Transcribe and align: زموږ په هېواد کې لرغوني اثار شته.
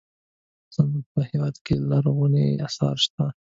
زموږ 0.75 1.05
په 1.13 1.21
هېواد 1.29 1.55
کې 1.65 1.73
لرغوني 1.89 2.47
اثار 2.67 2.95
شته. 3.05 3.25